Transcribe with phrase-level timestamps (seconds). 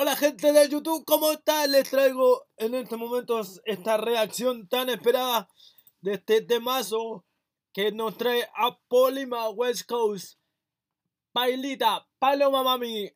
[0.00, 1.72] Hola gente de YouTube, ¿cómo están?
[1.72, 5.48] Les traigo en este momento esta reacción tan esperada
[6.02, 7.26] de este temazo
[7.72, 10.38] que nos trae a Polima West Coast,
[11.32, 13.10] Pailita, Paloma Mami,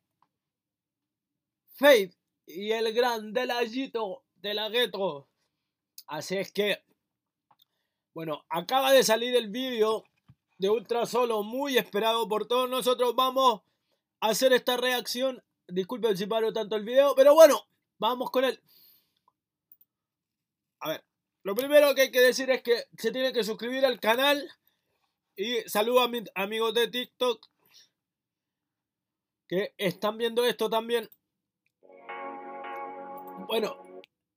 [1.75, 5.29] Faith y el gran Delayito de la Gueto.
[6.07, 6.83] Así es que,
[8.13, 10.03] bueno, acaba de salir el vídeo
[10.57, 13.15] de Ultra Solo, muy esperado por todos nosotros.
[13.15, 13.61] Vamos
[14.19, 15.41] a hacer esta reacción
[15.73, 17.65] Disculpen si paro tanto el video, pero bueno,
[17.97, 18.61] vamos con él.
[20.81, 21.03] A ver,
[21.41, 24.47] lo primero que hay que decir es que se tienen que suscribir al canal.
[25.35, 27.47] Y saludo a mis amigos de TikTok
[29.47, 31.09] que están viendo esto también.
[33.47, 33.75] Bueno,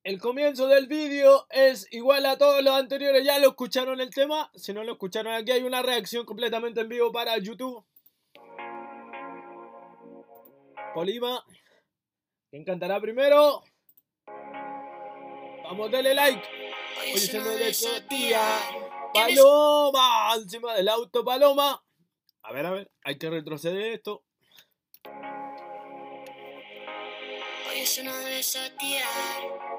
[0.04, 3.22] el comienzo del vídeo es igual a todos los anteriores.
[3.26, 4.50] Ya lo escucharon el tema.
[4.54, 7.84] Si no lo escucharon aquí hay una reacción completamente en vivo para YouTube.
[10.96, 11.44] Polima.
[12.50, 13.62] ¿Quién cantará primero?
[15.64, 16.48] Vamos, dale like.
[17.12, 17.70] Hoy se me de
[18.08, 18.40] tía.
[19.12, 20.36] Paloma.
[20.36, 21.84] Encima del auto, Paloma.
[22.44, 22.90] A ver, a ver.
[23.04, 24.24] Hay que retroceder esto.
[27.68, 29.06] Hoy es una de esas días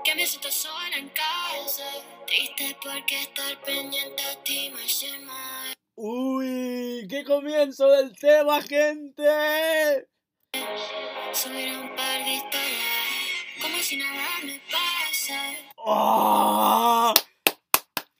[0.03, 1.93] que me siento sola en casa.
[2.27, 5.73] Triste porque estar pendiente a ti me hace mal.
[5.95, 10.07] Uy, qué comienzo del tema, gente
[11.33, 15.53] subir un par de historias, como si nada me pasa.
[15.77, 17.13] ¡Oh!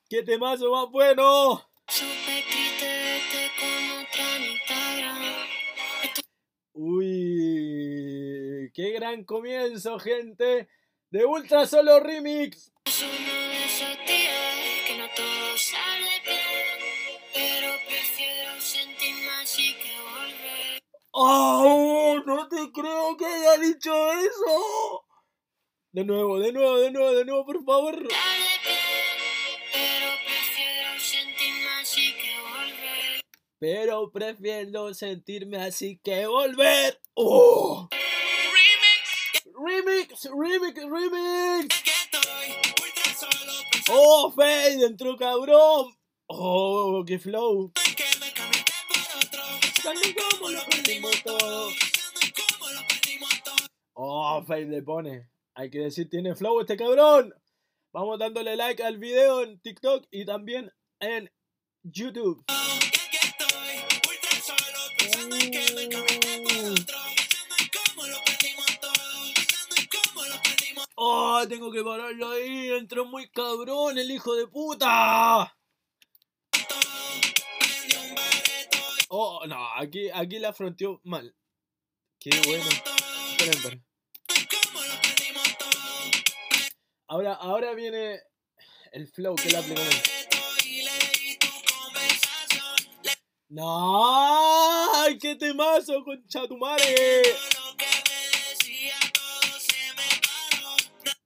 [0.09, 1.69] ¡Qué temazo más bueno!
[1.87, 5.21] Súper triste verte con otra en Instagram.
[6.73, 10.69] Uy, qué gran comienzo, gente,
[11.09, 12.71] de Ultra Solo Remix.
[12.85, 16.79] Es uno de esos días que no todo sale bien,
[17.33, 20.81] pero prefiero sentirme así que volver.
[21.11, 21.76] ¡Oh!
[22.79, 25.03] Creo que haya dicho eso.
[25.91, 28.07] De nuevo, de nuevo, de nuevo, de nuevo, por favor.
[33.57, 37.01] Pero prefiero sentirme así que volver.
[37.15, 37.89] ¡Oh!
[39.55, 40.29] Remix.
[40.31, 41.75] Remix, remix,
[43.89, 44.85] ¡Oh, Fade!
[44.85, 45.97] Entró cabrón.
[46.27, 47.73] ¡Oh, qué flow!
[49.83, 51.71] Dame como lo perdimos todo.
[53.99, 55.27] ¡Oh, Fade le pone!
[55.55, 57.33] Hay que decir, tiene flow este cabrón.
[57.91, 61.31] Vamos dándole like al video en TikTok y también en
[61.81, 62.45] YouTube.
[70.93, 72.69] ¡Oh, tengo que pararlo ahí!
[72.73, 75.57] Entró muy cabrón el hijo de puta.
[79.09, 81.35] Oh, no, aquí, aquí la fronteó mal.
[82.19, 82.69] Qué bueno.
[83.39, 83.86] Esperen,
[87.09, 88.19] Ahora, ahora viene
[88.91, 89.81] el flow que le aplicó.
[93.47, 94.93] ¡No!
[94.93, 96.17] ¡Ay, qué temazo, me
[96.59, 96.83] paró.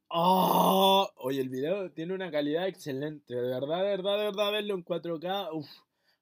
[0.09, 1.11] ¡Oh!
[1.15, 3.33] Oye, el video tiene una calidad excelente.
[3.33, 5.49] De verdad, de verdad, de verdad, verlo en 4K.
[5.51, 5.67] Uf,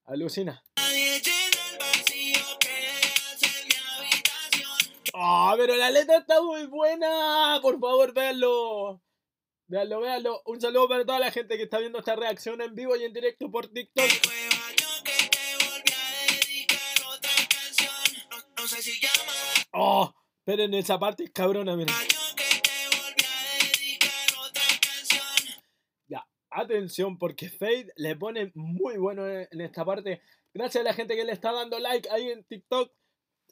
[0.05, 0.63] alucina.
[0.77, 1.35] Habitación.
[5.13, 7.59] ¡Oh, pero la letra está muy buena!
[7.61, 9.01] Por favor, véanlo.
[9.69, 10.41] Véanlo, véanlo.
[10.45, 13.13] Un saludo para toda la gente que está viendo esta reacción en vivo y en
[13.13, 14.09] directo por TikTok.
[19.73, 20.11] ¡Oh!
[20.39, 21.93] Esperen, esa parte es cabrona, miren.
[21.93, 25.61] yo que te volví a dedicar otra canción.
[26.07, 30.23] Ya, atención, porque Fade le pone muy bueno en en esta parte.
[30.51, 32.91] Gracias a la gente que le está dando like ahí en TikTok.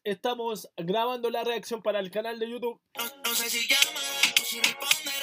[0.04, 2.82] Estamos grabando la reacción para el canal de YouTube.
[2.98, 4.00] No, no sé si llama
[4.42, 5.17] o si responderá.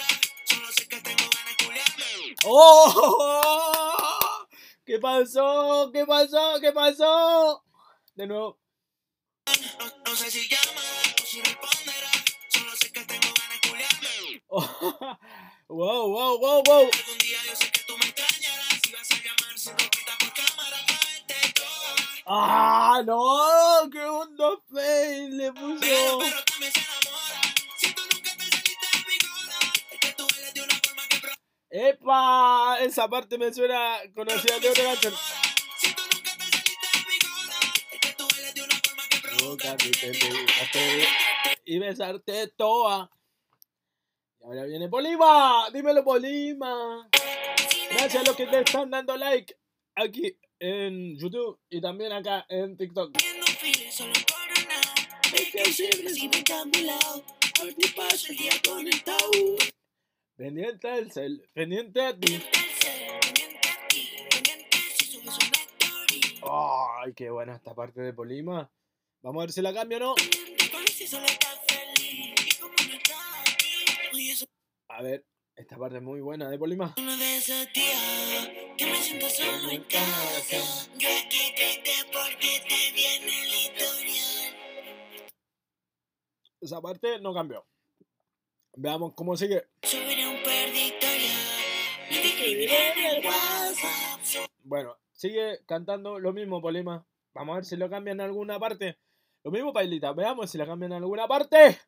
[2.47, 4.47] ¡Oh!
[4.85, 5.91] ¿Qué pasó?
[5.93, 6.61] ¿Qué pasó?
[6.61, 7.65] ¿Qué pasó?
[8.15, 8.59] De nuevo.
[10.07, 10.81] No, sé si llama
[11.23, 12.11] o si responderá.
[12.49, 14.43] Solo sé que tengo ganas de culiarme.
[15.67, 16.83] Wow, wow, wow, wow.
[16.83, 18.81] Algún día yo sé que tú me extrañarás.
[18.85, 21.95] Si vas a llamar sin ropita por cámara para verte toda.
[22.27, 23.91] ¡Ah, no!
[23.91, 26.19] ¡Qué onda Fade le puso!
[31.85, 32.79] ¡Epa!
[32.81, 35.13] Esa parte me suena conocida de otra canción.
[41.67, 43.11] Y besarte toa.
[44.41, 45.69] Y ahora viene Polima.
[45.75, 47.07] Dímelo, Polima.
[47.91, 49.55] Gracias a los que te están dando like
[49.95, 53.13] aquí en YouTube y también acá en TikTok.
[60.37, 62.43] Pendiente al cel, pendiente a ti.
[66.43, 68.69] Ay, qué buena esta parte de Polima.
[69.23, 70.15] Vamos a ver si la cambio o no.
[74.89, 76.93] A ver, esta parte es muy buena de Polima.
[86.61, 87.65] Esa parte no cambió.
[88.77, 89.65] Veamos cómo sigue.
[94.63, 97.07] Bueno, sigue cantando lo mismo Polima.
[97.35, 98.99] Vamos a ver si lo cambian en alguna parte.
[99.45, 100.13] Lo mismo Pailita.
[100.13, 101.79] Veamos si la cambian en alguna parte.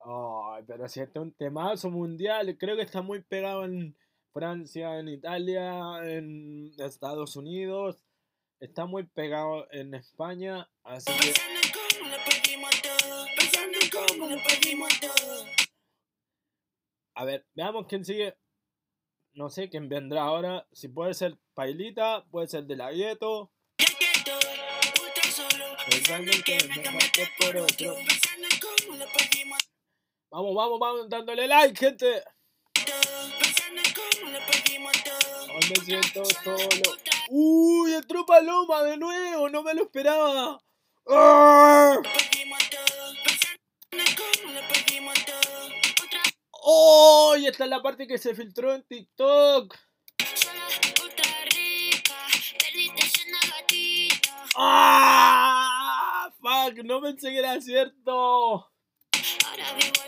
[0.00, 3.96] Ay, pero si este es un temazo mundial, creo que está muy pegado en
[4.38, 8.04] Francia, en Italia, en Estados Unidos.
[8.60, 10.70] Está muy pegado en España.
[10.84, 11.34] Así que.
[17.16, 18.36] A ver, veamos quién sigue.
[19.32, 20.68] No sé quién vendrá ahora.
[20.70, 23.50] Si puede ser Pailita, puede ser De La Gueto.
[30.30, 32.22] Vamos, vamos, vamos, dándole like, gente.
[34.20, 36.96] Hoy me siento solo.
[37.30, 40.60] Uy, entró Paloma de nuevo, no me lo esperaba.
[41.08, 41.96] ¡Ah!
[46.50, 47.36] ¡Oh!
[47.38, 49.76] Y esta es la parte que se filtró en TikTok.
[54.56, 56.30] ¡Ah!
[56.40, 58.70] Fuck, no pensé que era cierto.
[59.46, 60.07] Ahora vivo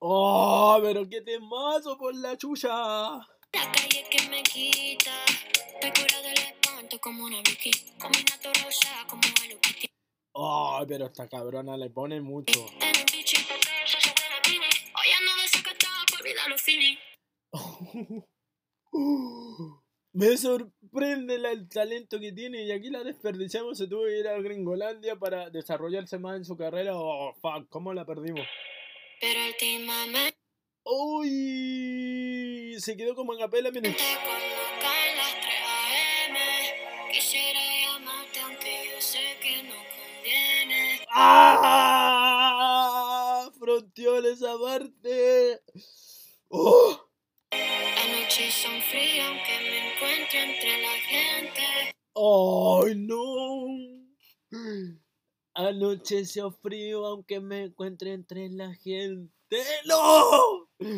[0.00, 0.78] ¡Oh!
[0.82, 2.68] Pero qué temazo por la chucha.
[2.68, 5.12] la calle que me quita.
[5.80, 7.70] Te cura del espanto como una Vicky.
[8.64, 9.06] Rosa.
[10.32, 10.84] ¡Oh!
[10.86, 12.66] Pero esta cabrona le pone mucho.
[20.12, 23.76] Me sorprende la- el talento que tiene y aquí la desperdiciamos.
[23.76, 26.92] Se tuvo que ir a Gringolandia para desarrollarse más en su carrera.
[26.94, 28.46] Oh, fuck, ¿cómo la perdimos?
[29.20, 30.36] Pero últimamente
[30.88, 32.76] ¡Uy!
[32.78, 33.92] Se quedó como en capela, miren.
[33.92, 35.52] cuando caen las 3
[36.28, 36.36] AM.
[37.12, 41.00] Quisiera llamarte aunque yo sé que no conviene.
[41.12, 42.30] ¡Ah!
[43.58, 45.60] Fronteó esa parte.
[46.50, 47.10] ¡Oh!
[47.50, 51.64] Anoche son frías aunque me encuentro entre la gente.
[52.14, 53.26] ¡Ay, no!
[55.58, 59.56] Anocheció frío aunque me encuentre entre la gente.
[59.86, 60.68] ¡No!
[60.78, 60.92] Papi,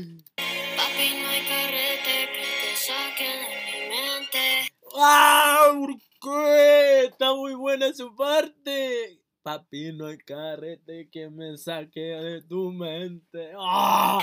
[1.14, 4.72] no hay carrete que te saque de mi mente.
[4.96, 5.70] ¡Ah!
[5.72, 7.04] ¿Por qué?
[7.04, 9.22] Está muy buena su parte.
[9.44, 13.52] Papi, no hay carrete que me saque de tu mente.
[13.56, 14.18] ¡Ah!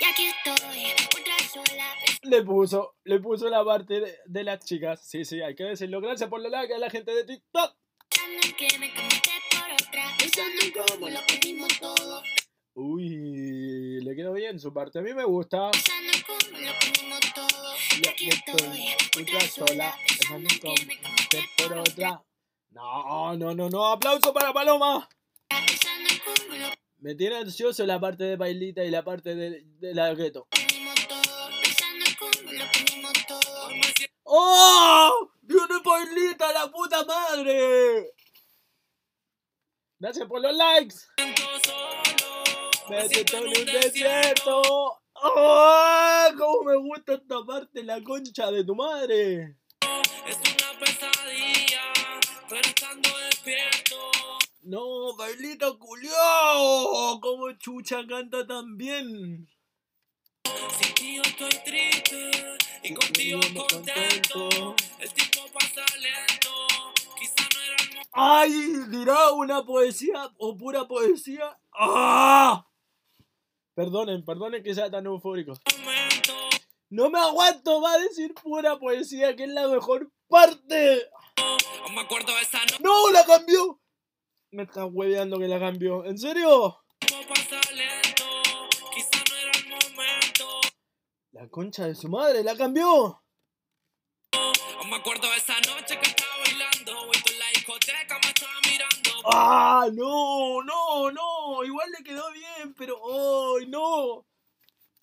[0.00, 0.86] Y aquí estoy,
[1.16, 5.08] ultra sola, Le puso, le puso la parte de, de las chicas.
[5.08, 6.00] Sí, sí, hay que decirlo.
[6.00, 7.76] Gracias por la like a la gente de TikTok.
[8.28, 10.16] Pensando en que me cambiaste por otra.
[10.18, 12.22] Pensando en cómo lo perdimos todo.
[12.74, 14.98] Uy, le quedó bien su parte.
[14.98, 15.70] A mí me gusta.
[15.70, 17.74] Pensando en cómo lo perdimos todo.
[17.96, 21.78] Y Ya aquí que estoy, estoy ultra sola, pensando en que me cambiaste por por
[21.78, 22.12] otra.
[22.12, 22.24] otra.
[22.70, 23.86] No, no, no, no.
[23.86, 25.08] Aplauso para Paloma.
[25.48, 29.62] Pensando en cómo lo Me tiene ansioso la parte de Bailita y la parte de,
[29.64, 30.46] de la gueto.
[34.24, 35.30] ¡Oh!
[35.40, 38.12] ¡Viene Bailita, la puta madre!
[40.00, 40.96] Gracias por los likes.
[42.88, 44.62] Me siento en un desierto.
[45.14, 46.28] ¡Oh!
[46.38, 47.82] ¡Cómo me gusta esta parte!
[47.82, 49.56] La concha de tu madre.
[50.26, 51.82] Es una pesadilla,
[52.48, 53.96] pero estando despierto.
[54.62, 56.12] No, Bailita culió.
[57.20, 59.48] Como chucha canta tan bien.
[60.80, 62.30] Sin ti yo estoy triste
[62.84, 64.76] y contigo contento.
[65.00, 66.50] El tiempo pasa lento,
[68.12, 68.50] ¡Ay!
[68.88, 71.58] ¿Dirá una poesía o pura poesía?
[71.72, 72.66] ¡Ah!
[73.74, 75.54] Perdonen, perdonen que sea tan eufórico.
[76.90, 81.08] No me aguanto, va a decir pura poesía, que es la mejor parte.
[82.80, 83.10] ¡No!
[83.10, 83.80] ¡La cambió!
[84.50, 86.04] Me está hueveando que la cambió.
[86.06, 86.82] ¿En serio?
[91.32, 93.22] La concha de su madre, la cambió.
[94.88, 96.17] Me acuerdo de esa noche que
[99.30, 99.86] ¡Ah!
[99.92, 101.64] No, no, no.
[101.64, 104.24] Igual le quedó bien, pero ¡ay, no!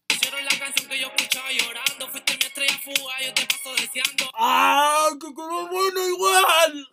[0.10, 2.08] Hicieron la canción que yo escuchaba llorando.
[2.10, 4.30] Fuiste mi estrella fuga, yo te paso deseando.
[4.34, 5.10] ¡Ah!
[5.20, 6.88] ¡Que quedó bueno igual!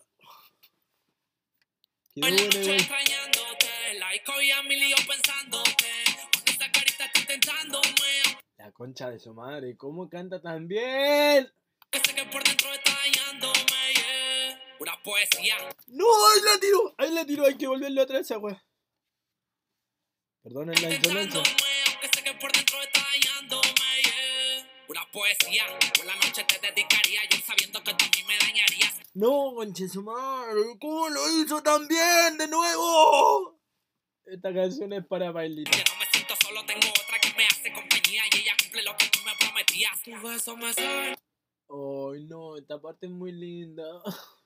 [2.14, 2.80] Quedó la bueno noche igual.
[2.80, 6.04] extrañándote, la disco y a mil y yo pensándote.
[6.32, 8.12] Con esa carita estoy tentándome.
[8.58, 11.50] La concha de su madre, ¿cómo canta tan bien?
[11.90, 14.61] Que sé que por dentro está dañándome, yeah.
[14.82, 15.54] Pura poesía.
[15.86, 16.06] ¡No!
[16.06, 16.94] ¡Ahí la tiró!
[16.98, 18.66] Ahí la tiró, hay que volverlo atrás esa wea.
[20.42, 21.40] Perdonen la insolencia.
[24.88, 25.66] Pura poesía.
[25.96, 28.98] Por la noche te dedicaría, yo sabiendo que tú a mí me dañarías.
[29.14, 33.60] No, conche su madre, ¿cómo lo hizo tan bien de nuevo?
[34.24, 35.70] Esta canción es para bailita.
[35.70, 38.96] Que no me siento solo, tengo otra que me hace compañía y ella cumple lo
[38.96, 40.02] que tú me prometías.
[40.02, 41.14] Tu beso me sabe
[41.68, 43.84] Ay, no, esta parte es muy linda.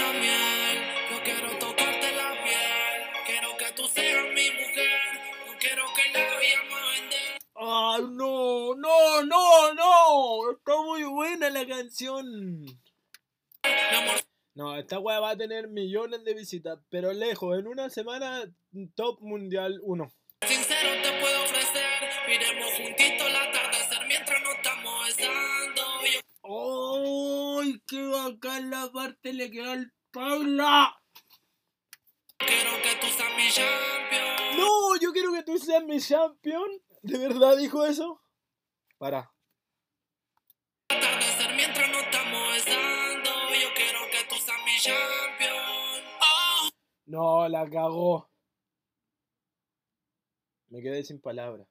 [0.00, 0.78] a miel.
[1.10, 3.24] Yo quiero tocarte la piel.
[3.26, 4.90] Quiero que tú seas mi mujer.
[5.46, 7.38] No quiero que la vayamos a vender.
[7.54, 10.50] Ay, no, no, no, no.
[10.52, 12.64] Está muy buena la canción.
[14.54, 18.42] No, esta wea va a tener millones de visitas, pero lejos, en una semana,
[18.96, 20.10] top mundial 1.
[20.48, 22.08] sincero te puedo ofrecer.
[22.26, 23.77] Miremos juntitos el atardecer
[27.68, 30.96] ¡Ay, qué bacán la parte le quedó al Paula!
[32.38, 34.56] quiero que tú seas mi champion.
[34.56, 36.70] No, yo quiero que tú seas mi champion.
[37.02, 38.22] ¿De verdad dijo eso?
[38.96, 39.30] Para.
[40.88, 43.30] Atardecer mientras nos estamos besando.
[43.60, 46.04] Yo quiero que tú seas mi champion.
[46.22, 46.68] Oh.
[47.04, 48.30] No, la cagó.
[50.70, 51.68] Me quedé sin palabras.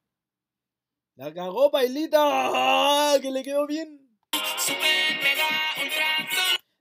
[1.15, 2.19] La cagó, Pailita.
[2.21, 3.17] ¡Ah!
[3.19, 4.06] Que le quedó bien.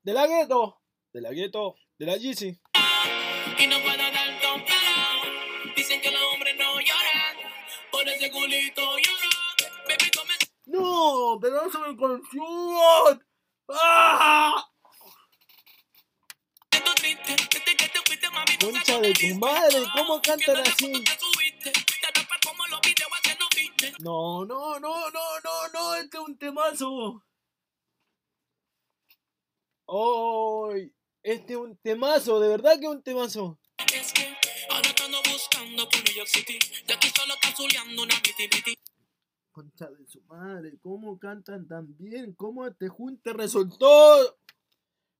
[0.07, 0.81] De la gueto.
[1.12, 1.75] De la gueto.
[1.99, 2.61] De la Yeezy.
[3.59, 4.16] Y no puedo dar.
[5.75, 7.37] Dicen que los hombres no lloran.
[7.90, 9.31] Por ese culito lloro.
[9.88, 10.35] Baby, come
[10.66, 13.26] No, pedazo de canción.
[13.69, 14.71] ¡Ah!
[18.61, 21.05] tú Concha de tu madre, ¿cómo cantan así?
[23.99, 25.95] No, no, no, no, no, no.
[25.97, 27.25] Este es un temazo.
[29.88, 30.93] ¡Ay!
[31.23, 33.59] Este es un temazo, de verdad que es un temazo.
[39.52, 42.35] Concha de su madre, ¿cómo cantan tan bien?
[42.35, 44.38] ¿Cómo este junte resultó?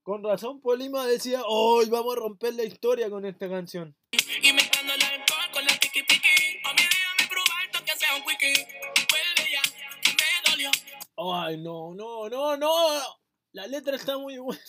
[0.03, 3.95] Con razón Polima decía, hoy vamos a romper la historia con esta canción.
[4.11, 6.59] Y mezclando el alcohol con la tiki tiki.
[6.63, 8.67] A mí déjame probar que sea un quickie.
[9.09, 9.61] Vuelve ya,
[10.01, 10.71] que me dolió.
[11.17, 13.26] Ay, no, no, no, no.
[13.53, 14.61] La letra está muy buena.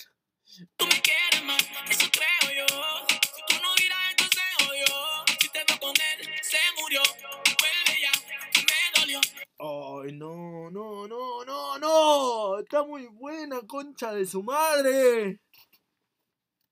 [0.76, 2.66] Tú me quieres más, eso creo yo.
[3.08, 3.74] Si tú no
[4.10, 4.42] entonces
[4.86, 5.24] yo.
[5.40, 7.02] Si te veo con él, se murió.
[7.22, 8.12] Vuelve ya,
[8.52, 9.20] que me dolió.
[9.58, 12.58] Ay, no, no, no, no, no.
[12.60, 15.40] Está muy buena, concha de su madre.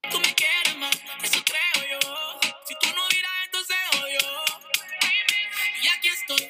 [0.09, 2.39] Tú me quieres más, eso creo yo.
[2.65, 3.03] Si tú no
[3.45, 3.77] entonces
[4.21, 4.27] yo.
[5.83, 6.49] Y aquí estoy,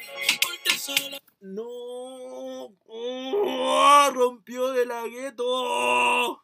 [0.50, 1.18] ultra solo.
[1.42, 2.37] No.
[2.88, 6.44] Oh, rompió de la gueto.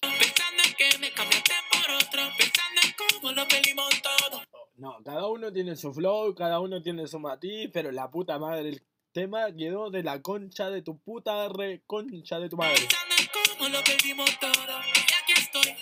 [0.00, 2.22] Pensando en que me cambiaste por otro.
[2.38, 4.42] Pensando en cómo lo perdimos todo.
[4.76, 8.68] No, cada uno tiene su flow, cada uno tiene su matiz, pero la puta madre,
[8.68, 8.82] el
[9.12, 12.74] tema quedó de la concha de tu puta re concha de tu madre.
[12.74, 14.50] Pensando en cómo lo perdimos todo.
[14.50, 15.76] Y aquí estoy,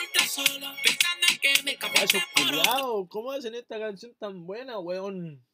[0.00, 0.66] ultra solo.
[0.82, 3.08] Pensando en que me cambiaste por otro.
[3.10, 5.44] ¿cómo hacen esta canción tan buena, weón?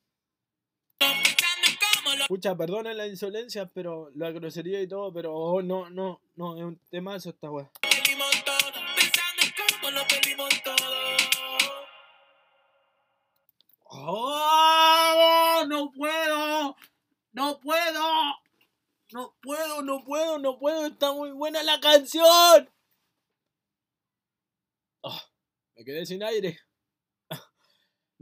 [2.29, 6.63] Pucha, perdonen la insolencia, pero la grosería y todo, pero oh, no, no, no, es
[6.63, 7.71] un temazo esta weá.
[13.85, 15.65] ¡Oh!
[15.69, 16.77] ¡No puedo!
[17.33, 18.03] ¡No puedo!
[19.13, 22.71] No puedo, no puedo, no puedo, está muy buena la canción.
[25.05, 25.23] Ah,
[25.77, 26.59] me quedé sin aire.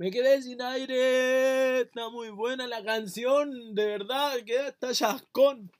[0.00, 1.83] Me quedé sin aire.
[1.83, 5.71] Está muy buena la canción, de verdad, queda hasta chascón.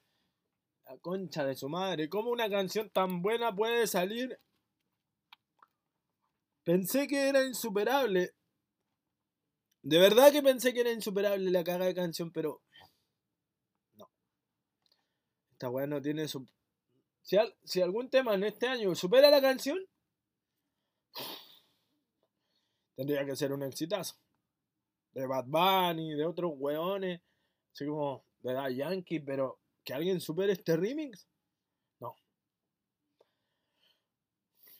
[0.85, 4.39] La concha de su madre, ¿cómo una canción tan buena puede salir?
[6.63, 8.35] Pensé que era insuperable.
[9.81, 12.61] De verdad que pensé que era insuperable la caga de canción, pero.
[13.95, 14.07] No.
[15.53, 16.47] Esta weá no tiene su.
[17.23, 19.79] Si, al- si algún tema en este año supera la canción,
[23.01, 24.15] tendría que ser un exitazo.
[25.13, 27.19] De Bad Bunny, de otros weones,
[27.73, 31.27] así como de Da Yankee, pero que alguien supere este remix,
[31.99, 32.15] no.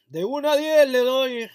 [0.05, 1.49] De 1 a 10 le doy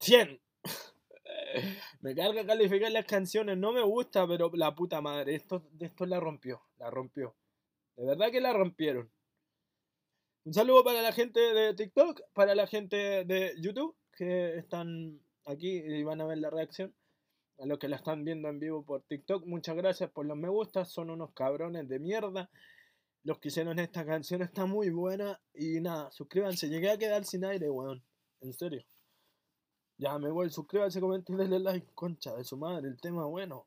[0.00, 0.40] 100.
[2.02, 6.20] Me carga calificar las canciones, no me gusta, pero la puta madre, esto, esto la
[6.20, 7.34] rompió, la rompió.
[7.96, 9.10] De verdad que la rompieron.
[10.44, 16.02] Un saludo para la gente de TikTok, para la gente de YouTube que están aquí
[16.02, 16.94] van a ver la reacción.
[17.58, 20.48] A los que la están viendo en vivo por TikTok, muchas gracias por los me
[20.48, 20.90] gustas.
[20.90, 22.50] Son unos cabrones de mierda.
[23.24, 25.40] Los que hicieron esta canción está muy buena.
[25.54, 26.68] Y nada, suscríbanse.
[26.68, 28.02] Llegué a quedar sin aire, weón.
[28.40, 28.82] En serio.
[29.98, 32.88] Ya me voy, suscríbanse, comenten, denle like, concha de su madre.
[32.88, 33.66] El tema bueno.